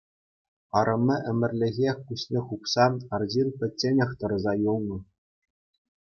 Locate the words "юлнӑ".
4.71-4.97